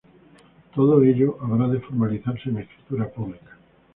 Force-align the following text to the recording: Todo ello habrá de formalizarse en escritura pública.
Todo 0.73 1.03
ello 1.03 1.37
habrá 1.41 1.67
de 1.67 1.79
formalizarse 1.79 2.49
en 2.49 2.57
escritura 2.57 3.07
pública. 3.07 3.51